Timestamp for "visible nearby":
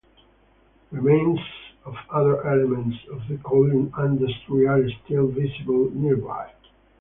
5.27-6.49